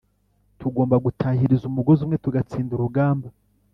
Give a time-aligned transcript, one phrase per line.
[0.59, 3.27] Tugomba gutahiriza umugozi umwe tugatsinda urugamba